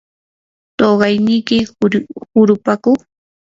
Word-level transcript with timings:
¿tuqayniki 0.77 1.57
hurupaku? 2.35 2.91